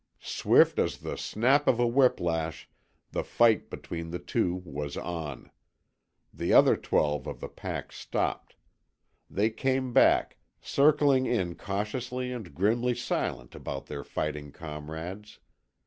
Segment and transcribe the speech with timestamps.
[0.23, 2.67] Swift as the snap of a whip lash
[3.11, 5.51] the fight between the two was on.
[6.33, 8.55] The other twelve of the pack stopped.
[9.29, 15.37] They came back, circling in cautiously and grimly silent about their fighting comrades.